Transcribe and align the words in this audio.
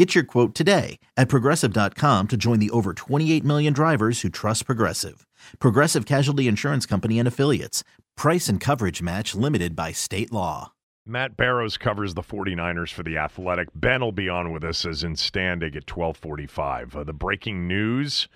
Get 0.00 0.14
your 0.14 0.24
quote 0.24 0.54
today 0.54 0.98
at 1.18 1.28
progressive.com 1.28 2.28
to 2.28 2.36
join 2.38 2.58
the 2.58 2.70
over 2.70 2.94
28 2.94 3.44
million 3.44 3.74
drivers 3.74 4.22
who 4.22 4.30
trust 4.30 4.64
Progressive. 4.64 5.26
Progressive 5.58 6.06
Casualty 6.06 6.48
Insurance 6.48 6.86
Company 6.86 7.18
and 7.18 7.28
Affiliates. 7.28 7.84
Price 8.16 8.48
and 8.48 8.58
coverage 8.58 9.02
match 9.02 9.34
limited 9.34 9.76
by 9.76 9.92
state 9.92 10.32
law. 10.32 10.72
Matt 11.04 11.36
Barrows 11.36 11.76
covers 11.76 12.14
the 12.14 12.22
49ers 12.22 12.90
for 12.90 13.02
The 13.02 13.18
Athletic. 13.18 13.68
Ben 13.74 14.00
will 14.00 14.10
be 14.10 14.30
on 14.30 14.52
with 14.52 14.64
us 14.64 14.86
as 14.86 15.04
in 15.04 15.16
Standig 15.16 15.76
at 15.76 15.94
1245. 15.94 16.96
Uh, 16.96 17.04
the 17.04 17.12
breaking 17.12 17.68
news 17.68 18.26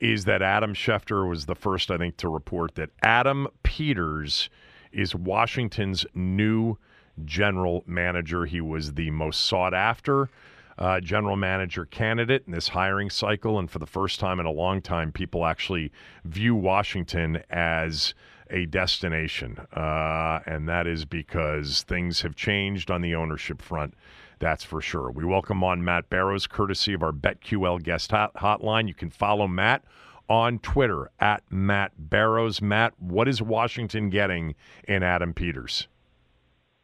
is 0.00 0.24
that 0.24 0.40
Adam 0.40 0.72
Schefter 0.72 1.28
was 1.28 1.44
the 1.44 1.54
first, 1.54 1.90
I 1.90 1.98
think, 1.98 2.16
to 2.16 2.30
report 2.30 2.76
that 2.76 2.88
Adam 3.02 3.48
Peters 3.64 4.48
is 4.92 5.14
Washington's 5.14 6.06
new 6.14 6.78
general 7.22 7.84
manager. 7.86 8.46
He 8.46 8.62
was 8.62 8.94
the 8.94 9.10
most 9.10 9.42
sought 9.42 9.74
after 9.74 10.30
uh, 10.82 10.98
general 11.00 11.36
manager 11.36 11.86
candidate 11.86 12.42
in 12.44 12.52
this 12.52 12.66
hiring 12.66 13.08
cycle. 13.08 13.60
And 13.60 13.70
for 13.70 13.78
the 13.78 13.86
first 13.86 14.18
time 14.18 14.40
in 14.40 14.46
a 14.46 14.50
long 14.50 14.82
time, 14.82 15.12
people 15.12 15.46
actually 15.46 15.92
view 16.24 16.56
Washington 16.56 17.40
as 17.50 18.14
a 18.50 18.66
destination. 18.66 19.58
Uh, 19.76 20.40
and 20.44 20.68
that 20.68 20.88
is 20.88 21.04
because 21.04 21.82
things 21.84 22.22
have 22.22 22.34
changed 22.34 22.90
on 22.90 23.00
the 23.00 23.14
ownership 23.14 23.62
front. 23.62 23.94
That's 24.40 24.64
for 24.64 24.80
sure. 24.80 25.12
We 25.12 25.24
welcome 25.24 25.62
on 25.62 25.84
Matt 25.84 26.10
Barrows, 26.10 26.48
courtesy 26.48 26.94
of 26.94 27.04
our 27.04 27.12
BetQL 27.12 27.80
guest 27.80 28.10
hot- 28.10 28.34
hotline. 28.34 28.88
You 28.88 28.94
can 28.94 29.10
follow 29.10 29.46
Matt 29.46 29.84
on 30.28 30.58
Twitter 30.58 31.12
at 31.20 31.44
Matt 31.48 31.92
Barrows. 31.96 32.60
Matt, 32.60 32.94
what 32.98 33.28
is 33.28 33.40
Washington 33.40 34.10
getting 34.10 34.56
in 34.88 35.04
Adam 35.04 35.32
Peters? 35.32 35.86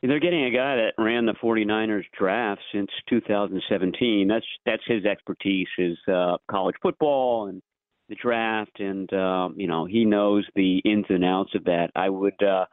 They're 0.03 0.21
getting 0.21 0.45
a 0.45 0.51
guy 0.51 0.77
that 0.77 0.93
ran 0.97 1.27
the 1.27 1.35
49ers 1.43 2.05
draft 2.17 2.61
since 2.73 2.89
2017. 3.09 4.29
That's 4.29 4.47
that's 4.65 4.83
his 4.87 5.05
expertise 5.05 5.67
is 5.77 5.99
uh, 6.07 6.37
college 6.49 6.77
football 6.81 7.49
and 7.49 7.61
the 8.09 8.15
draft, 8.15 8.79
and 8.79 9.13
um, 9.13 9.55
you 9.57 9.67
know 9.67 9.87
he 9.87 10.05
knows 10.05 10.47
the 10.55 10.79
ins 10.85 11.07
and 11.09 11.25
outs 11.25 11.55
of 11.55 11.65
that. 11.65 11.91
I 11.97 12.09
would. 12.09 12.41
Uh, 12.43 12.67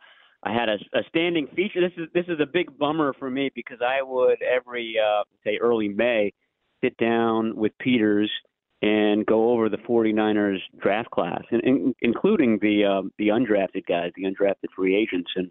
I 0.44 0.54
had 0.54 0.70
a, 0.70 0.76
a 0.94 1.02
standing 1.10 1.48
feature. 1.56 1.82
This 1.82 1.98
is 1.98 2.08
this 2.14 2.26
is 2.28 2.40
a 2.40 2.46
big 2.46 2.78
bummer 2.78 3.14
for 3.18 3.32
me 3.32 3.50
because 3.56 3.80
I 3.82 4.04
would 4.04 4.38
every 4.44 4.96
uh, 5.00 5.24
say 5.44 5.58
early 5.60 5.90
May 5.90 6.32
sit 6.84 6.96
down 6.98 7.56
with 7.56 7.72
Peters 7.80 8.30
and 8.84 9.26
go 9.26 9.52
over 9.52 9.70
the 9.70 9.78
49ers 9.78 10.60
draft 10.80 11.10
class, 11.10 11.42
and, 11.50 11.64
and 11.64 11.96
including 12.02 12.60
the 12.62 12.86
uh, 12.86 13.08
the 13.18 13.30
undrafted 13.30 13.88
guys, 13.88 14.12
the 14.16 14.24
undrafted 14.24 14.70
free 14.76 14.96
agents, 14.96 15.32
and 15.36 15.50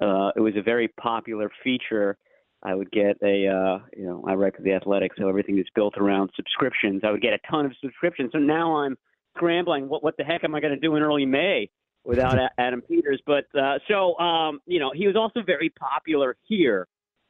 uh, 0.00 0.30
it 0.36 0.40
was 0.40 0.54
a 0.56 0.62
very 0.62 0.88
popular 0.88 1.50
feature. 1.62 2.16
I 2.62 2.74
would 2.74 2.90
get 2.90 3.18
a, 3.22 3.46
uh, 3.46 3.78
you 3.96 4.06
know, 4.06 4.24
I 4.26 4.34
write 4.34 4.56
for 4.56 4.62
the 4.62 4.72
Athletics, 4.72 5.16
so 5.18 5.28
everything 5.28 5.58
is 5.58 5.66
built 5.74 5.94
around 5.98 6.30
subscriptions. 6.34 7.02
I 7.04 7.10
would 7.10 7.20
get 7.20 7.34
a 7.34 7.38
ton 7.50 7.66
of 7.66 7.72
subscriptions. 7.80 8.30
So 8.32 8.38
now 8.38 8.76
I'm 8.76 8.96
scrambling. 9.36 9.88
What 9.88 10.02
what 10.02 10.16
the 10.16 10.24
heck 10.24 10.44
am 10.44 10.54
I 10.54 10.60
going 10.60 10.74
to 10.74 10.80
do 10.80 10.96
in 10.96 11.02
early 11.02 11.26
May 11.26 11.68
without 12.04 12.38
Adam 12.58 12.80
Peters? 12.80 13.20
But 13.26 13.44
uh, 13.58 13.78
so 13.88 14.18
um, 14.18 14.60
you 14.66 14.80
know, 14.80 14.92
he 14.94 15.06
was 15.06 15.16
also 15.16 15.42
very 15.44 15.70
popular 15.70 16.36
here, 16.48 16.88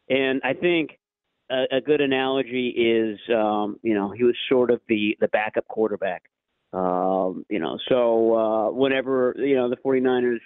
and 0.08 0.40
I 0.44 0.54
think 0.54 0.98
a, 1.50 1.76
a 1.76 1.80
good 1.80 2.00
analogy 2.00 2.68
is, 2.68 3.18
um, 3.34 3.78
you 3.82 3.94
know, 3.94 4.10
he 4.10 4.24
was 4.24 4.36
sort 4.48 4.70
of 4.70 4.80
the 4.88 5.16
the 5.20 5.28
backup 5.28 5.66
quarterback. 5.66 6.22
Um, 6.72 7.44
you 7.48 7.60
know, 7.60 7.78
so 7.88 8.34
uh, 8.34 8.70
whenever 8.70 9.34
you 9.38 9.54
know 9.54 9.68
the 9.68 9.76
49ers 9.76 10.40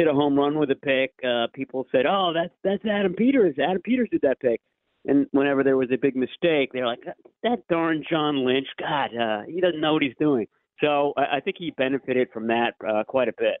hit 0.00 0.08
a 0.08 0.14
home 0.14 0.34
run 0.34 0.58
with 0.58 0.70
a 0.70 0.76
pick, 0.76 1.12
uh, 1.22 1.46
people 1.52 1.86
said, 1.92 2.06
"Oh, 2.06 2.32
that's 2.34 2.54
that's 2.64 2.84
Adam 2.86 3.12
Peters. 3.14 3.56
Adam 3.58 3.82
Peters 3.82 4.08
did 4.10 4.22
that 4.22 4.40
pick." 4.40 4.60
And 5.06 5.26
whenever 5.32 5.62
there 5.62 5.76
was 5.76 5.90
a 5.92 5.98
big 5.98 6.16
mistake, 6.16 6.70
they're 6.72 6.86
like, 6.86 7.04
"That 7.42 7.66
darn 7.68 8.02
John 8.08 8.44
Lynch, 8.44 8.68
God, 8.78 9.10
uh, 9.14 9.42
he 9.46 9.60
doesn't 9.60 9.80
know 9.80 9.92
what 9.92 10.02
he's 10.02 10.16
doing." 10.18 10.46
So 10.80 11.12
I, 11.16 11.36
I 11.36 11.40
think 11.40 11.56
he 11.58 11.70
benefited 11.72 12.28
from 12.32 12.46
that 12.46 12.74
uh, 12.86 13.04
quite 13.04 13.28
a 13.28 13.34
bit. 13.36 13.58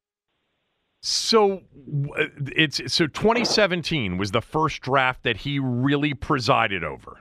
So 1.02 1.62
it's 2.56 2.80
so 2.92 3.06
2017 3.06 4.16
was 4.16 4.30
the 4.30 4.42
first 4.42 4.80
draft 4.80 5.22
that 5.24 5.38
he 5.38 5.58
really 5.58 6.14
presided 6.14 6.84
over. 6.84 7.20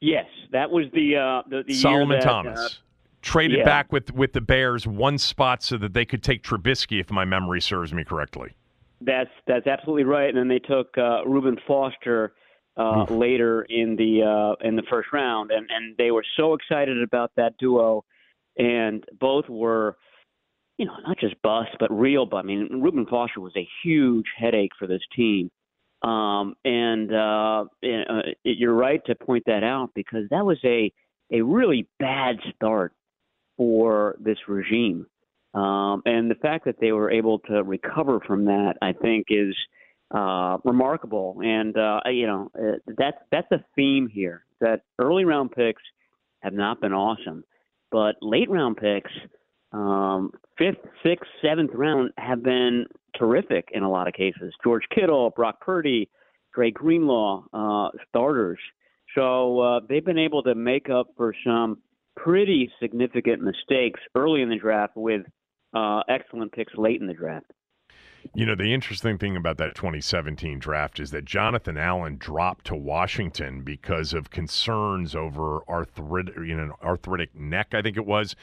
Yes, 0.00 0.26
that 0.52 0.70
was 0.70 0.86
the 0.92 1.16
uh, 1.16 1.42
the, 1.48 1.64
the 1.66 1.74
Solomon 1.74 2.18
that, 2.18 2.24
Thomas. 2.24 2.80
Traded 3.28 3.58
Yeah. 3.58 3.64
back 3.66 3.92
with 3.92 4.14
with 4.14 4.32
the 4.32 4.40
Bears 4.40 4.86
one 4.86 5.18
spot 5.18 5.62
so 5.62 5.76
that 5.76 5.92
they 5.92 6.06
could 6.06 6.22
take 6.22 6.42
Trubisky, 6.42 6.98
if 6.98 7.10
my 7.10 7.26
memory 7.26 7.60
serves 7.60 7.92
me 7.92 8.02
correctly. 8.02 8.54
That's 9.02 9.30
that's 9.46 9.66
absolutely 9.66 10.04
right. 10.04 10.30
And 10.30 10.38
then 10.38 10.48
they 10.48 10.58
took 10.58 10.96
uh, 10.96 11.26
Reuben 11.26 11.58
Foster 11.66 12.32
uh, 12.78 13.04
later 13.10 13.66
in 13.68 13.96
the 13.96 14.22
uh, 14.22 14.66
in 14.66 14.76
the 14.76 14.82
first 14.90 15.12
round, 15.12 15.50
and 15.50 15.66
and 15.70 15.94
they 15.98 16.10
were 16.10 16.24
so 16.38 16.54
excited 16.54 17.02
about 17.02 17.30
that 17.36 17.58
duo, 17.58 18.02
and 18.56 19.04
both 19.20 19.46
were, 19.50 19.98
you 20.78 20.86
know, 20.86 20.94
not 21.06 21.18
just 21.18 21.34
bust 21.42 21.72
but 21.78 21.90
real. 21.92 22.24
But 22.24 22.38
I 22.38 22.42
mean, 22.44 22.80
Reuben 22.82 23.04
Foster 23.04 23.40
was 23.40 23.52
a 23.56 23.68
huge 23.84 24.26
headache 24.38 24.72
for 24.78 24.86
this 24.86 25.02
team. 25.14 25.50
Um, 26.00 26.54
and 26.64 27.12
uh, 27.12 27.66
and, 27.82 28.06
uh, 28.08 28.22
you're 28.42 28.72
right 28.72 29.04
to 29.04 29.14
point 29.14 29.42
that 29.46 29.64
out 29.64 29.90
because 29.94 30.30
that 30.30 30.46
was 30.46 30.58
a 30.64 30.90
a 31.30 31.42
really 31.42 31.86
bad 31.98 32.36
start 32.54 32.94
for 33.58 34.16
this 34.18 34.38
regime. 34.48 35.06
Um, 35.52 36.02
and 36.06 36.30
the 36.30 36.36
fact 36.36 36.64
that 36.64 36.76
they 36.80 36.92
were 36.92 37.10
able 37.10 37.40
to 37.40 37.62
recover 37.62 38.20
from 38.26 38.46
that, 38.46 38.74
I 38.80 38.92
think, 38.92 39.26
is 39.28 39.54
uh, 40.14 40.58
remarkable. 40.64 41.40
And 41.42 41.76
uh, 41.76 42.00
you 42.06 42.26
know, 42.26 42.50
uh, 42.58 42.78
that's 42.96 43.18
that's 43.30 43.50
a 43.52 43.62
theme 43.76 44.08
here. 44.08 44.44
That 44.60 44.82
early 44.98 45.24
round 45.24 45.52
picks 45.52 45.82
have 46.40 46.54
not 46.54 46.80
been 46.80 46.92
awesome, 46.92 47.44
but 47.90 48.16
late 48.22 48.48
round 48.48 48.76
picks, 48.76 49.10
um, 49.72 50.30
fifth, 50.56 50.78
sixth, 51.02 51.28
seventh 51.42 51.70
round, 51.74 52.12
have 52.16 52.42
been 52.42 52.86
terrific 53.18 53.68
in 53.72 53.82
a 53.82 53.90
lot 53.90 54.06
of 54.06 54.14
cases. 54.14 54.54
George 54.62 54.84
Kittle, 54.94 55.30
Brock 55.30 55.60
Purdy, 55.60 56.08
Dre 56.54 56.70
Greenlaw, 56.70 57.44
uh, 57.52 57.88
starters. 58.08 58.58
So 59.14 59.60
uh, 59.60 59.80
they've 59.88 60.04
been 60.04 60.18
able 60.18 60.42
to 60.44 60.54
make 60.54 60.90
up 60.90 61.08
for 61.16 61.34
some 61.44 61.78
pretty 62.22 62.70
significant 62.80 63.42
mistakes 63.42 64.00
early 64.14 64.42
in 64.42 64.48
the 64.48 64.56
draft 64.56 64.94
with 64.96 65.22
uh, 65.74 66.00
excellent 66.08 66.52
picks 66.52 66.72
late 66.76 67.00
in 67.00 67.06
the 67.06 67.14
draft. 67.14 67.52
You 68.34 68.46
know, 68.46 68.54
the 68.54 68.74
interesting 68.74 69.16
thing 69.16 69.36
about 69.36 69.58
that 69.58 69.74
2017 69.74 70.58
draft 70.58 71.00
is 71.00 71.12
that 71.12 71.24
Jonathan 71.24 71.76
Allen 71.76 72.16
dropped 72.18 72.66
to 72.66 72.74
Washington 72.74 73.62
because 73.62 74.12
of 74.12 74.30
concerns 74.30 75.14
over 75.14 75.60
arthritic, 75.68 76.34
you 76.36 76.56
know, 76.56 76.74
arthritic 76.82 77.34
neck, 77.34 77.68
I 77.72 77.82
think 77.82 77.96
it 77.96 78.06
was. 78.06 78.34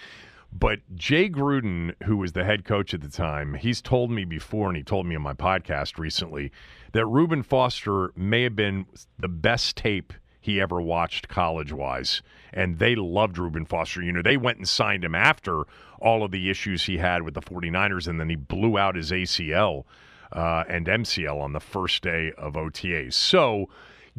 But 0.57 0.80
Jay 0.95 1.30
Gruden, 1.30 1.94
who 2.04 2.18
was 2.18 2.31
the 2.31 2.45
head 2.45 2.63
coach 2.63 2.94
at 2.94 3.01
the 3.01 3.10
time, 3.10 3.56
he's 3.56 3.81
told 3.81 4.10
me 4.10 4.24
before, 4.24 4.69
and 4.69 4.77
he 4.77 4.83
told 4.83 5.06
me 5.06 5.16
on 5.16 5.22
my 5.22 5.33
podcast 5.33 5.98
recently, 5.98 6.51
that 6.94 7.06
Reuben 7.06 7.44
Foster 7.44 8.12
may 8.16 8.44
have 8.44 8.56
been 8.56 8.86
the 9.19 9.27
best 9.27 9.75
tape 9.75 10.13
he 10.45 10.62
ever 10.62 10.80
watched 10.80 11.27
college 11.27 11.74
wise. 11.74 12.21
And 12.53 12.77
they 12.77 12.94
loved 12.94 13.39
Reuben 13.39 13.65
Foster. 13.65 14.03
You 14.03 14.12
know, 14.12 14.21
they 14.21 14.38
went 14.38 14.59
and 14.59 14.69
signed 14.69 15.03
him 15.03 15.15
after 15.15 15.63
all 16.00 16.24
of 16.24 16.30
the 16.30 16.51
issues 16.51 16.83
he 16.83 17.00
had 17.00 17.24
with 17.24 17.33
the 17.33 17.42
49ers, 17.42 18.07
and 18.07 18.19
then 18.19 18.30
he 18.30 18.36
blew 18.36 18.77
out 18.77 18.95
his 18.95 19.09
ACL 19.09 19.86
uh, 20.31 20.63
and 20.69 20.86
MCL 20.86 21.42
on 21.42 21.53
the 21.53 21.59
first 21.59 22.03
day 22.03 22.31
of 22.38 22.53
OTAs. 22.53 23.15
So 23.15 23.69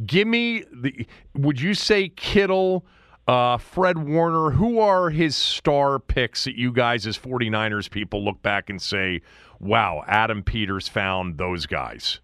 give 0.04 0.26
me 0.26 0.64
the, 0.72 1.06
would 1.34 1.60
you 1.60 1.74
say 1.74 2.08
Kittle? 2.08 2.84
Uh, 3.28 3.58
Fred 3.58 3.98
Warner, 3.98 4.52
who 4.52 4.78
are 4.78 5.10
his 5.10 5.34
star 5.34 5.98
picks 5.98 6.44
that 6.44 6.54
you 6.56 6.72
guys, 6.72 7.08
as 7.08 7.18
49ers 7.18 7.90
people, 7.90 8.24
look 8.24 8.40
back 8.40 8.70
and 8.70 8.80
say, 8.80 9.20
wow, 9.58 10.04
Adam 10.06 10.44
Peters 10.44 10.86
found 10.86 11.36
those 11.36 11.66
guys? 11.66 12.20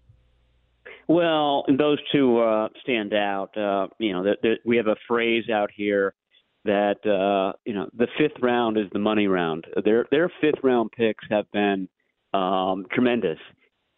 Well, 1.07 1.65
those 1.77 1.99
two 2.11 2.39
uh, 2.39 2.69
stand 2.81 3.13
out. 3.13 3.55
Uh, 3.57 3.87
you 3.99 4.13
know, 4.13 4.23
that 4.23 4.57
we 4.65 4.77
have 4.77 4.87
a 4.87 4.95
phrase 5.07 5.49
out 5.49 5.69
here 5.75 6.13
that 6.65 7.05
uh, 7.05 7.57
you 7.65 7.73
know 7.73 7.89
the 7.97 8.07
fifth 8.17 8.41
round 8.41 8.77
is 8.77 8.85
the 8.93 8.99
money 8.99 9.27
round. 9.27 9.65
Their 9.83 10.05
their 10.11 10.31
fifth 10.41 10.63
round 10.63 10.91
picks 10.91 11.25
have 11.29 11.51
been 11.51 11.89
um, 12.33 12.85
tremendous, 12.91 13.39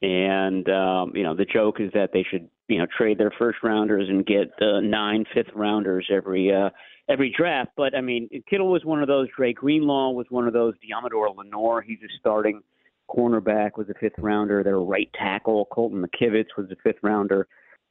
and 0.01 0.67
um, 0.69 1.11
you 1.15 1.23
know 1.23 1.35
the 1.35 1.45
joke 1.45 1.79
is 1.79 1.91
that 1.93 2.09
they 2.11 2.25
should 2.29 2.49
you 2.67 2.79
know 2.79 2.87
trade 2.97 3.17
their 3.17 3.33
first 3.37 3.59
rounders 3.63 4.09
and 4.09 4.25
get 4.25 4.51
uh, 4.61 4.79
nine 4.81 5.25
fifth 5.33 5.53
rounders 5.53 6.07
every 6.11 6.51
uh, 6.53 6.69
every 7.07 7.33
draft. 7.35 7.71
But 7.77 7.95
I 7.95 8.01
mean, 8.01 8.29
Kittle 8.49 8.71
was 8.71 8.83
one 8.83 9.01
of 9.01 9.07
those. 9.07 9.27
Dre 9.35 9.53
Greenlaw 9.53 10.11
was 10.11 10.25
one 10.29 10.47
of 10.47 10.53
those. 10.53 10.73
Deommodore 10.75 11.35
Lenoir, 11.35 11.81
he's 11.81 11.99
a 12.03 12.09
starting 12.19 12.61
cornerback 13.09 13.77
was 13.77 13.89
a 13.89 13.93
fifth 13.99 14.17
rounder. 14.17 14.63
Their 14.63 14.79
right 14.79 15.09
tackle, 15.17 15.65
Colton 15.71 16.03
McKivitz, 16.03 16.47
was 16.57 16.67
a 16.71 16.75
fifth 16.83 16.99
rounder. 17.01 17.47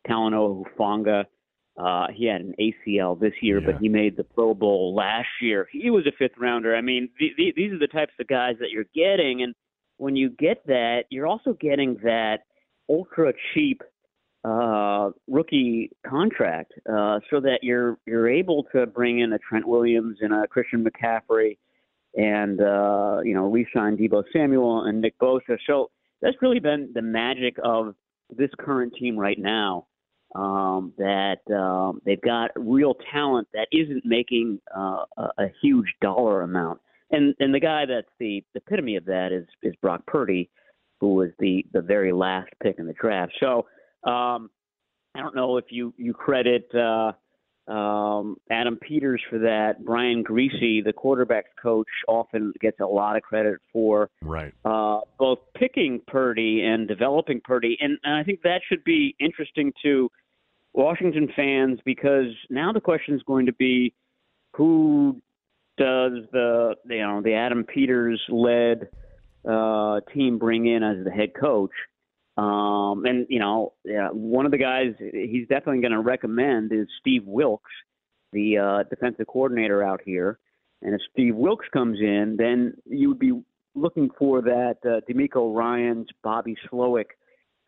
Talanoa 0.09 0.65
Hufanga, 0.65 1.25
uh, 1.77 2.07
he 2.15 2.27
had 2.27 2.41
an 2.41 2.55
ACL 2.61 3.19
this 3.19 3.33
year, 3.41 3.61
yeah. 3.61 3.67
but 3.67 3.81
he 3.81 3.89
made 3.89 4.17
the 4.17 4.25
Pro 4.25 4.55
Bowl 4.55 4.95
last 4.95 5.29
year. 5.41 5.69
He 5.73 5.91
was 5.91 6.07
a 6.07 6.13
fifth 6.17 6.39
rounder. 6.39 6.77
I 6.77 6.81
mean, 6.81 7.09
the, 7.19 7.31
the, 7.37 7.53
these 7.57 7.73
are 7.73 7.79
the 7.79 7.89
types 7.89 8.13
of 8.21 8.29
guys 8.29 8.57
that 8.61 8.71
you're 8.71 8.85
getting, 8.95 9.43
and 9.43 9.55
when 9.97 10.15
you 10.15 10.31
get 10.31 10.65
that, 10.67 11.05
you're 11.11 11.27
also 11.27 11.53
getting 11.55 11.97
that 12.05 12.41
ultra 12.89 13.33
cheap 13.53 13.83
uh, 14.45 15.11
rookie 15.27 15.91
contract, 16.07 16.73
uh, 16.89 17.19
so 17.31 17.41
that 17.41 17.61
you're 17.63 17.99
you're 18.07 18.29
able 18.29 18.65
to 18.75 18.87
bring 18.87 19.21
in 19.21 19.33
a 19.33 19.39
Trent 19.39 19.67
Williams 19.67 20.19
and 20.21 20.35
a 20.35 20.47
Christian 20.47 20.85
McCaffrey 20.85 21.57
and 22.17 22.61
uh, 22.61 23.21
you 23.25 23.35
know 23.35 23.51
re-signed 23.51 23.99
Deebo 23.99 24.25
Samuel 24.33 24.85
and 24.85 25.01
Nick 25.01 25.19
Bosa. 25.19 25.59
So 25.67 25.91
that's 26.21 26.37
really 26.41 26.61
been 26.61 26.91
the 26.95 27.03
magic 27.03 27.57
of 27.63 27.95
this 28.31 28.51
current 28.59 28.95
team 28.99 29.17
right 29.17 29.39
now. 29.39 29.87
Um, 30.35 30.93
that 30.99 31.39
um, 31.55 32.01
they've 32.05 32.21
got 32.21 32.51
real 32.57 32.97
talent 33.13 33.47
that 33.55 33.69
isn't 33.71 34.03
making 34.05 34.61
uh, 34.77 35.05
a, 35.17 35.23
a 35.39 35.47
huge 35.63 35.87
dollar 36.01 36.43
amount, 36.43 36.81
and 37.13 37.35
and 37.39 37.55
the 37.55 37.61
guy 37.61 37.87
that's 37.87 38.09
the, 38.19 38.43
the 38.53 38.61
epitome 38.61 38.97
of 38.97 39.05
that 39.05 39.31
is 39.31 39.47
is 39.63 39.75
Brock 39.81 40.05
Purdy, 40.07 40.51
who 41.01 41.15
was 41.15 41.31
the 41.39 41.65
the 41.73 41.81
very 41.81 42.13
last 42.13 42.51
pick 42.61 42.81
in 42.81 42.87
the 42.87 42.95
draft. 42.95 43.33
So 43.39 43.67
um, 44.11 44.51
I 45.15 45.21
don't 45.21 45.37
know 45.37 45.57
if 45.57 45.67
you 45.71 45.95
you 45.97 46.13
credit. 46.13 46.69
Uh, 46.75 47.13
um, 47.67 48.37
Adam 48.51 48.77
Peters 48.77 49.23
for 49.31 49.39
that. 49.39 49.85
Brian 49.85 50.23
Griese, 50.23 50.85
the 50.85 50.93
quarterbacks 50.93 51.55
coach, 51.61 51.89
often 52.07 52.53
gets 52.61 52.81
a 52.81 52.87
lot 52.87 53.17
of 53.17 53.23
credit 53.23 53.59
for 53.73 54.11
right 54.23 54.53
uh, 54.65 55.01
both 55.19 55.39
picking 55.57 56.01
Purdy 56.07 56.63
and 56.65 56.87
developing 56.87 57.41
Purdy, 57.43 57.77
and, 57.81 57.99
and 58.05 58.15
I 58.15 58.23
think 58.23 58.43
that 58.43 58.61
should 58.69 58.85
be 58.85 59.15
interesting 59.19 59.73
to 59.83 60.11
Washington 60.75 61.29
fans 61.35 61.79
because 61.85 62.33
now 62.51 62.73
the 62.73 62.81
question 62.81 63.15
is 63.15 63.23
going 63.23 63.47
to 63.47 63.53
be 63.55 63.95
who 64.55 65.21
does 65.77 66.13
the 66.33 66.75
you 66.89 66.99
know 66.99 67.23
the 67.23 67.35
Adam 67.35 67.65
Peters 67.65 68.21
led 68.29 68.89
uh, 69.49 70.01
team 70.13 70.39
bring 70.39 70.67
in 70.67 70.83
as 70.83 71.05
the 71.05 71.11
head 71.11 71.31
coach. 71.39 71.73
Um, 72.37 73.05
and 73.05 73.27
you 73.29 73.39
know, 73.39 73.75
yeah, 73.85 74.09
one 74.09 74.45
of 74.45 74.53
the 74.53 74.59
guys 74.59 74.95
he's 74.99 75.47
definitely 75.49 75.81
going 75.81 75.93
to 75.93 76.01
recommend 76.01 76.73
is 76.73 76.89
Steve 77.01 77.23
Wilks, 77.27 77.71
the 78.33 78.59
uh, 78.59 78.83
defensive 78.91 79.27
coordinator 79.27 79.83
out 79.83 80.01
here. 80.05 80.39
And 80.83 80.95
if 80.95 81.01
Steve 81.13 81.37
Wilks 81.37 81.67
comes 81.73 81.99
in, 82.01 82.37
then 82.39 82.75
you 82.85 83.09
would 83.09 83.19
be 83.19 83.41
looking 83.75 84.11
for 84.19 84.43
that 84.43 84.77
uh, 84.85 85.01
DeMeco 85.11 85.57
Ryans 85.57 86.09
Bobby 86.23 86.57
Slowik 86.71 87.07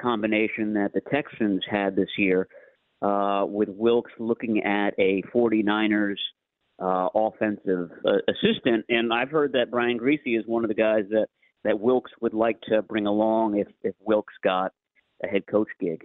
combination 0.01 0.75
that 0.75 0.93
the 0.93 1.01
Texans 1.11 1.63
had 1.71 1.97
this 1.97 2.11
year, 2.19 2.49
uh, 3.03 3.45
with 3.47 3.69
Wilks 3.69 4.13
looking 4.19 4.63
at 4.65 4.95
a 4.99 5.23
49ers 5.35 6.17
uh, 6.83 7.09
offensive 7.15 7.91
uh, 8.05 8.19
assistant. 8.29 8.85
And 8.89 9.13
I've 9.13 9.31
heard 9.31 9.53
that 9.53 9.71
Brian 9.71 9.99
Griese 9.99 10.39
is 10.39 10.45
one 10.47 10.65
of 10.65 10.69
the 10.69 10.75
guys 10.75 11.05
that 11.11 11.29
that 11.67 11.81
Wilks 11.81 12.13
would 12.21 12.35
like 12.35 12.61
to 12.63 12.83
bring 12.83 13.07
along 13.07 13.59
if, 13.59 13.69
if 13.83 13.95
Wilks 14.01 14.35
got 14.43 14.73
a 15.23 15.27
head 15.27 15.47
coach 15.47 15.69
gig. 15.81 16.05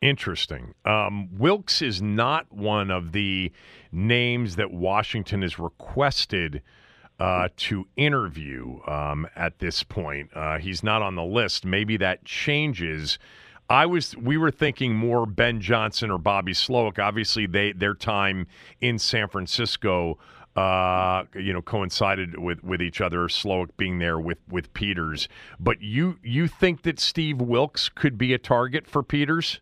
Interesting. 0.00 0.74
Um, 0.84 1.30
Wilks 1.38 1.80
is 1.80 2.02
not 2.02 2.52
one 2.52 2.90
of 2.90 3.12
the 3.12 3.50
names 3.90 4.56
that 4.56 4.70
Washington 4.70 5.42
has 5.42 5.58
requested 5.58 6.62
uh, 7.18 7.48
to 7.56 7.86
interview 7.96 8.80
um, 8.86 9.26
at 9.36 9.60
this 9.60 9.82
point. 9.82 10.30
Uh, 10.34 10.58
he's 10.58 10.82
not 10.82 11.00
on 11.00 11.14
the 11.14 11.24
list. 11.24 11.64
Maybe 11.64 11.96
that 11.96 12.24
changes. 12.24 13.18
I 13.70 13.86
was 13.86 14.14
we 14.16 14.36
were 14.36 14.50
thinking 14.50 14.94
more 14.94 15.24
Ben 15.24 15.60
Johnson 15.60 16.10
or 16.10 16.18
Bobby 16.18 16.52
Slowik. 16.52 16.98
Obviously, 16.98 17.46
they 17.46 17.72
their 17.72 17.94
time 17.94 18.46
in 18.80 18.98
San 18.98 19.28
Francisco 19.28 20.18
uh, 20.56 21.24
you 21.34 21.52
know, 21.52 21.62
coincided 21.62 22.38
with, 22.38 22.62
with 22.62 22.80
each 22.80 23.00
other. 23.00 23.26
Slowik 23.26 23.70
being 23.76 23.98
there 23.98 24.18
with, 24.18 24.38
with 24.48 24.72
Peters, 24.72 25.28
but 25.58 25.80
you 25.82 26.18
you 26.22 26.46
think 26.46 26.82
that 26.82 27.00
Steve 27.00 27.40
Wilks 27.40 27.88
could 27.88 28.16
be 28.16 28.32
a 28.32 28.38
target 28.38 28.86
for 28.86 29.02
Peters? 29.02 29.60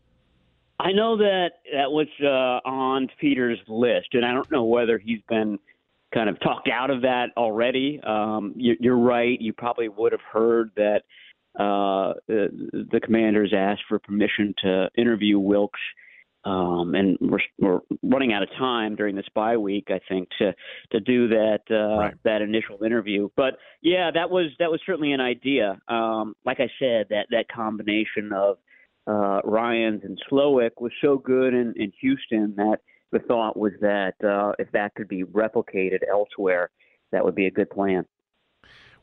I 0.78 0.92
know 0.92 1.16
that 1.16 1.50
that 1.72 1.90
was 1.92 2.08
uh, 2.22 2.68
on 2.68 3.08
Peters' 3.20 3.61
list, 3.68 4.08
and 4.12 4.25
I 4.25 4.32
don't 4.32 4.50
know 4.50 4.64
whether 4.64 4.99
he's 4.99 5.20
been 5.28 5.58
kind 6.12 6.28
of 6.28 6.38
talked 6.40 6.68
out 6.68 6.90
of 6.90 7.02
that 7.02 7.28
already. 7.37 8.00
Um, 8.04 8.52
you, 8.56 8.76
you're 8.80 8.99
right. 8.99 9.40
You 9.40 9.52
probably 9.52 9.88
would 9.88 10.12
have 10.12 10.20
heard 10.30 10.70
that 10.76 11.02
uh, 11.58 12.14
the, 12.26 12.87
the 12.90 13.00
Commanders 13.00 13.52
asked 13.56 13.82
for 13.88 13.99
permission 13.99 14.54
to 14.62 14.90
interview 14.96 15.38
Wilks 15.38 15.80
um, 16.44 16.94
and 16.94 17.16
we're, 17.20 17.38
we're 17.58 17.80
running 18.02 18.32
out 18.32 18.42
of 18.42 18.49
time 18.58 18.96
during 18.96 19.14
this 19.14 19.28
bye 19.34 19.56
week, 19.56 19.88
I 19.88 20.00
think, 20.08 20.28
to 20.38 20.54
to 20.90 21.00
do 21.00 21.28
that 21.28 21.61
uh, 21.70 21.99
right. 21.99 22.14
that 22.25 22.42
initial 22.42 22.82
interview. 22.82 23.28
But 23.37 23.58
yeah, 23.80 24.11
that 24.12 24.30
was 24.30 24.46
that 24.58 24.70
was 24.70 24.80
certainly 24.84 25.12
an 25.12 25.20
idea. 25.20 25.78
Um, 25.88 26.34
like 26.44 26.58
I 26.61 26.68
said, 26.78 27.06
that 27.11 27.26
that 27.30 27.46
combination 27.49 28.32
of 28.34 28.58
uh, 29.06 29.40
Ryans 29.44 30.02
and 30.04 30.20
Slowik 30.30 30.72
was 30.80 30.92
so 31.00 31.18
good 31.18 31.54
in, 31.54 31.75
in 31.76 31.92
Houston 32.00 32.54
that 32.56 32.78
the 33.12 33.20
thought 33.20 33.56
was 33.56 33.72
that 33.80 34.14
uh, 34.25 34.52
if 34.58 34.70
that 34.72 34.94
could 34.94 35.08
be 35.08 35.22
replicated 35.25 35.99
elsewhere, 36.11 36.70
that 37.12 37.25
would 37.25 37.34
be 37.34 37.46
a 37.46 37.50
good 37.50 37.70
plan. 37.70 38.04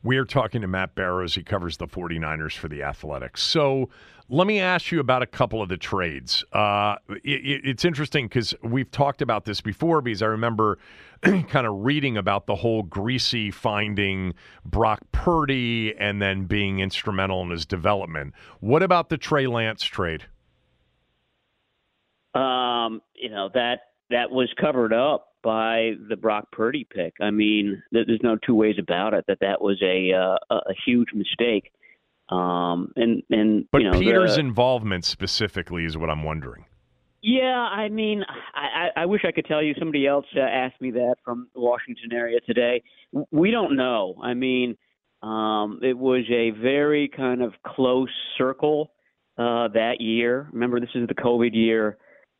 We 0.02 0.16
are 0.16 0.24
talking 0.24 0.62
to 0.62 0.66
Matt 0.66 0.94
Barrows. 0.94 1.34
He 1.34 1.42
covers 1.42 1.76
the 1.76 1.86
49ers 1.86 2.56
for 2.56 2.68
the 2.68 2.82
Athletics. 2.82 3.42
So 3.42 3.90
let 4.30 4.46
me 4.46 4.60
ask 4.60 4.90
you 4.90 5.00
about 5.00 5.22
a 5.22 5.26
couple 5.26 5.60
of 5.60 5.68
the 5.68 5.76
trades. 5.76 6.42
Uh, 6.52 6.96
it, 7.08 7.62
it's 7.64 7.84
interesting 7.84 8.26
because 8.26 8.54
we've 8.62 8.90
talked 8.90 9.20
about 9.20 9.44
this 9.44 9.60
before 9.60 10.00
because 10.00 10.22
I 10.22 10.26
remember 10.26 10.78
kind 11.22 11.66
of 11.66 11.84
reading 11.84 12.16
about 12.16 12.46
the 12.46 12.54
whole 12.54 12.82
Griese 12.82 13.52
finding 13.52 14.34
Brock 14.64 15.00
Purdy 15.12 15.94
and 15.98 16.22
then 16.22 16.44
being 16.44 16.78
instrumental 16.78 17.42
in 17.42 17.50
his 17.50 17.66
development. 17.66 18.32
What 18.60 18.82
about 18.82 19.10
the 19.10 19.18
Trey 19.18 19.46
Lance 19.46 19.84
trade? 19.84 20.24
Um, 22.34 23.02
you 23.14 23.28
know, 23.28 23.50
that 23.52 23.80
that 24.10 24.30
was 24.30 24.48
covered 24.58 24.92
up 24.92 25.29
by 25.42 25.92
the 26.08 26.16
Brock 26.16 26.52
Purdy 26.52 26.86
pick. 26.88 27.14
I 27.20 27.30
mean, 27.30 27.82
there's 27.92 28.20
no 28.22 28.36
two 28.36 28.54
ways 28.54 28.76
about 28.78 29.14
it 29.14 29.24
that 29.28 29.38
that 29.40 29.60
was 29.60 29.80
a 29.82 30.12
uh, 30.12 30.54
a 30.54 30.74
huge 30.86 31.08
mistake. 31.14 31.72
Um, 32.28 32.92
and 32.96 33.22
and 33.30 33.66
but 33.72 33.82
you 33.82 33.90
know, 33.90 33.98
Peter's 33.98 34.34
the, 34.34 34.40
involvement 34.40 35.04
specifically 35.04 35.84
is 35.84 35.96
what 35.96 36.10
I'm 36.10 36.22
wondering. 36.22 36.64
Yeah, 37.22 37.58
I 37.58 37.88
mean, 37.88 38.24
I, 38.54 38.88
I 38.96 39.06
wish 39.06 39.22
I 39.26 39.32
could 39.32 39.44
tell 39.44 39.62
you. 39.62 39.74
Somebody 39.78 40.06
else 40.06 40.26
uh, 40.36 40.40
asked 40.40 40.80
me 40.80 40.90
that 40.92 41.16
from 41.24 41.48
the 41.54 41.60
Washington 41.60 42.12
area 42.12 42.40
today. 42.46 42.82
We 43.30 43.50
don't 43.50 43.76
know. 43.76 44.16
I 44.22 44.34
mean, 44.34 44.76
Um, 45.22 45.80
it 45.82 45.98
was 45.98 46.24
a 46.30 46.50
very 46.50 47.08
kind 47.08 47.42
of 47.42 47.52
close 47.62 48.08
circle 48.38 48.92
uh, 49.36 49.68
that 49.68 50.00
year. 50.00 50.48
Remember, 50.50 50.80
this 50.80 50.94
is 50.94 51.06
the 51.08 51.14
COVID 51.14 51.50
year, 51.52 51.98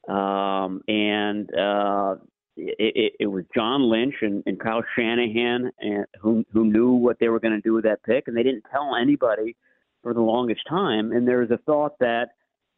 um, 0.08 0.80
and 0.88 1.50
uh, 1.54 2.14
it, 2.56 2.92
it, 2.96 3.12
it 3.20 3.26
was 3.26 3.44
John 3.54 3.90
Lynch 3.90 4.14
and, 4.22 4.42
and 4.46 4.58
Kyle 4.60 4.82
Shanahan, 4.96 5.70
and 5.80 6.06
who 6.20 6.44
who 6.52 6.64
knew 6.64 6.92
what 6.92 7.18
they 7.18 7.28
were 7.28 7.40
going 7.40 7.54
to 7.54 7.60
do 7.60 7.74
with 7.74 7.84
that 7.84 8.02
pick, 8.02 8.28
and 8.28 8.36
they 8.36 8.42
didn't 8.42 8.64
tell 8.70 8.96
anybody 9.00 9.56
for 10.02 10.14
the 10.14 10.20
longest 10.20 10.62
time. 10.68 11.12
And 11.12 11.26
there 11.26 11.38
was 11.38 11.50
a 11.50 11.58
thought 11.58 11.98
that 12.00 12.28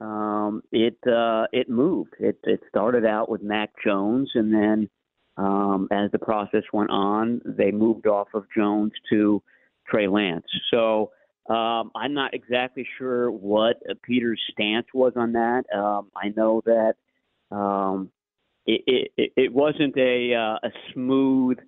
um, 0.01 0.63
it 0.73 0.99
uh, 1.07 1.47
it 1.53 1.69
moved. 1.69 2.15
It 2.19 2.39
it 2.45 2.61
started 2.69 3.05
out 3.05 3.29
with 3.29 3.43
Mac 3.43 3.71
Jones, 3.85 4.31
and 4.35 4.53
then 4.53 4.91
um, 5.37 5.89
as 5.91 6.11
the 6.11 6.19
process 6.19 6.65
went 6.73 6.91
on, 6.91 7.41
they 7.45 7.71
moved 7.71 8.07
off 8.07 8.29
of 8.35 8.45
Jones 8.55 8.93
to 9.11 9.43
Trey 9.89 10.07
Lance. 10.07 10.47
So 10.71 11.13
um, 11.49 11.91
I'm 11.95 12.15
not 12.15 12.35
exactly 12.35 12.87
sure 12.99 13.31
what 13.31 13.77
Peter's 14.03 14.41
stance 14.53 14.87
was 14.93 15.15
on 15.17 15.33
that. 15.33 15.65
Um, 15.75 16.11
I 16.15 16.29
know 16.37 16.63
that 16.67 16.95
um, 17.51 18.11
it, 18.67 19.33
it, 19.37 19.53
wasn't 19.53 19.97
a, 19.97 20.35
uh, 20.35 20.67
a 20.67 20.71
smooth 20.93 21.59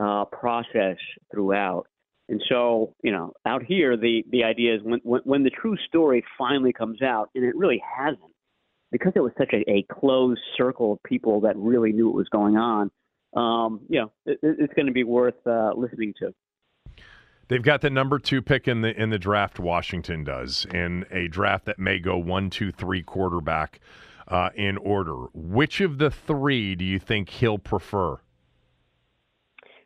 uh, 0.00 0.24
process 0.26 0.96
throughout. 1.30 1.86
And 2.28 2.42
so, 2.48 2.94
you 3.02 3.12
know, 3.12 3.32
out 3.46 3.62
here, 3.62 3.96
the, 3.96 4.24
the 4.30 4.44
idea 4.44 4.74
is 4.76 4.82
when, 4.82 5.00
when, 5.02 5.20
when 5.24 5.42
the 5.42 5.50
true 5.50 5.76
story 5.86 6.24
finally 6.38 6.72
comes 6.72 7.02
out, 7.02 7.30
and 7.34 7.44
it 7.44 7.54
really 7.56 7.82
hasn't, 7.96 8.20
because 8.90 9.12
it 9.14 9.20
was 9.20 9.32
such 9.38 9.52
a, 9.52 9.70
a 9.70 9.84
closed 9.92 10.40
circle 10.56 10.92
of 10.92 11.02
people 11.04 11.42
that 11.42 11.56
really 11.56 11.92
knew 11.92 12.06
what 12.06 12.14
was 12.14 12.28
going 12.28 12.56
on, 12.56 12.90
um, 13.36 13.80
you 13.88 14.00
know, 14.00 14.12
it, 14.26 14.38
it's 14.42 14.74
going 14.74 14.86
to 14.86 14.92
be 14.92 15.04
worth 15.04 15.34
uh, 15.46 15.72
listening 15.76 16.14
to. 16.20 16.32
They've 17.48 17.62
got 17.62 17.80
the 17.82 17.90
number 17.90 18.18
two 18.18 18.40
pick 18.40 18.66
in 18.66 18.80
the 18.80 18.98
in 18.98 19.10
the 19.10 19.18
draft. 19.18 19.58
Washington 19.58 20.24
does 20.24 20.66
in 20.72 21.04
a 21.10 21.28
draft 21.28 21.66
that 21.66 21.78
may 21.78 21.98
go 21.98 22.16
one, 22.16 22.48
two, 22.48 22.72
three 22.72 23.02
quarterback 23.02 23.80
uh, 24.28 24.50
in 24.54 24.76
order. 24.78 25.26
Which 25.34 25.80
of 25.80 25.98
the 25.98 26.10
three 26.10 26.74
do 26.74 26.84
you 26.84 26.98
think 26.98 27.28
he'll 27.28 27.58
prefer? 27.58 28.18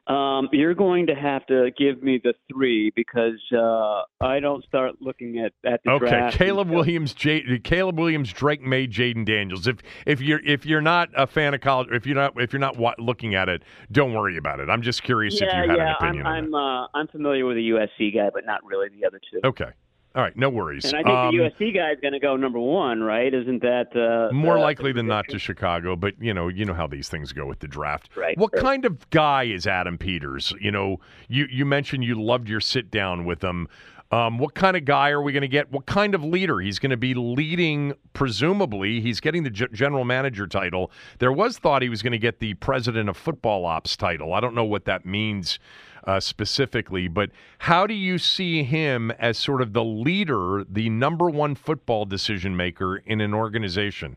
Um, 0.07 0.49
you're 0.53 0.75
going 0.75 1.09
to 1.09 1.17
have 1.17 1.45
to 1.47 1.71
give 1.77 2.01
me 2.01 2.21
the 2.23 2.35
three 2.49 2.93
because 2.95 3.43
uh, 3.53 4.03
I 4.25 4.39
don't 4.39 4.65
start 4.65 4.93
looking 5.01 5.41
at, 5.41 5.53
at 5.69 5.81
the 5.85 5.91
okay. 5.93 6.09
draft. 6.09 6.39
Caleb 6.39 6.71
Williams, 6.71 7.13
J- 7.13 7.59
Caleb 7.59 7.99
Williams, 7.99 8.33
Drake 8.33 8.63
Maye, 8.63 8.87
Jayden 8.87 9.25
Daniels. 9.25 9.67
If 9.67 9.79
if 10.07 10.21
you're 10.21 10.39
if 10.47 10.65
you're 10.65 10.81
not 10.81 11.09
a 11.17 11.27
fan 11.27 11.55
of 11.55 11.61
college, 11.61 11.89
if 11.91 12.07
you're 12.07 12.15
not 12.15 12.41
if 12.41 12.53
you're 12.53 12.61
not 12.61 12.79
looking 13.01 13.35
at 13.35 13.49
it, 13.49 13.65
don't 13.91 14.15
worry 14.15 14.37
about 14.37 14.61
it. 14.61 14.71
I'm 14.71 14.83
just 14.83 15.03
curious 15.03 15.41
yeah, 15.41 15.49
if 15.49 15.55
you 15.55 15.71
had 15.71 15.77
yeah, 15.77 15.89
an 15.89 15.95
opinion. 15.97 16.27
I'm 16.27 16.45
I'm, 16.45 16.55
uh, 16.55 16.87
I'm 16.95 17.09
familiar 17.09 17.45
with 17.45 17.57
the 17.57 17.71
USC 17.71 18.15
guy, 18.15 18.31
but 18.33 18.47
not 18.47 18.65
really 18.65 18.89
the 18.89 19.05
other 19.05 19.21
two. 19.33 19.41
Okay. 19.43 19.73
All 20.17 20.23
right, 20.23 20.35
no 20.35 20.49
worries. 20.49 20.87
And 20.87 20.95
I 20.95 21.03
think 21.03 21.15
um, 21.15 21.37
the 21.37 21.43
USC 21.43 21.75
guy 21.75 21.93
is 21.93 21.99
going 22.01 22.15
to 22.15 22.19
go 22.19 22.37
number 22.37 22.59
one, 22.59 23.03
right? 23.03 23.33
Isn't 23.33 23.61
that 23.61 23.95
uh, 23.95 24.33
more 24.33 24.57
uh, 24.57 24.63
likely 24.63 24.91
than 24.91 25.07
not 25.07 25.29
to 25.29 25.39
Chicago? 25.39 25.95
But 25.95 26.15
you 26.19 26.33
know, 26.33 26.49
you 26.49 26.65
know 26.65 26.73
how 26.73 26.87
these 26.87 27.11
things 27.11 27.33
go 27.33 27.45
with 27.45 27.59
the 27.59 27.69
draft. 27.69 28.09
Right. 28.17 28.37
What 28.39 28.53
sure. 28.55 28.63
kind 28.63 28.87
of 28.87 29.11
guy 29.11 29.43
is 29.43 29.67
Adam 29.67 29.99
Peters? 29.99 30.55
You 30.59 30.71
know, 30.71 31.01
you 31.29 31.47
you 31.51 31.67
mentioned 31.67 32.03
you 32.03 32.21
loved 32.21 32.49
your 32.49 32.61
sit 32.61 32.91
down 32.91 33.27
with 33.27 33.45
him. 33.45 33.69
Um, 34.11 34.39
what 34.39 34.55
kind 34.55 34.77
of 34.77 34.87
guy 34.87 35.11
are 35.11 35.21
we 35.21 35.33
going 35.33 35.43
to 35.43 35.49
get? 35.49 35.71
What 35.71 35.85
kind 35.85 36.15
of 36.15 36.25
leader? 36.25 36.61
He's 36.61 36.79
going 36.79 36.91
to 36.91 36.97
be 36.97 37.13
leading, 37.13 37.93
presumably. 38.15 39.01
He's 39.01 39.21
getting 39.21 39.43
the 39.43 39.51
g- 39.51 39.67
general 39.73 40.05
manager 40.05 40.47
title. 40.47 40.93
There 41.19 41.33
was 41.33 41.59
thought 41.59 41.83
he 41.83 41.89
was 41.89 42.03
going 42.03 42.13
to 42.13 42.19
get 42.19 42.39
the 42.39 42.55
president 42.55 43.09
of 43.09 43.17
football 43.17 43.67
ops 43.67 43.97
title. 43.97 44.33
I 44.33 44.41
don't 44.41 44.55
know 44.55 44.65
what 44.65 44.85
that 44.85 45.05
means 45.05 45.59
uh, 46.07 46.21
specifically, 46.21 47.09
but 47.09 47.31
how 47.59 47.87
do 47.87 47.95
you 47.95 48.19
see 48.19 48.63
him 48.63 49.11
as 49.13 49.39
sort 49.39 49.61
of 49.61 49.73
the 49.73 49.85
leader, 49.85 50.65
the 50.69 50.89
number 50.89 51.29
one 51.29 51.55
football 51.55 52.05
decision 52.05 52.57
maker 52.57 52.97
in 52.97 53.21
an 53.21 53.35
organization? 53.35 54.17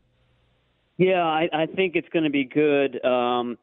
Yeah, 0.98 1.24
I, 1.24 1.48
I 1.54 1.66
think 1.66 1.96
it's 1.96 2.10
going 2.10 2.26
to 2.26 2.30
be 2.30 2.44
good. 2.44 3.04
Um, 3.06 3.58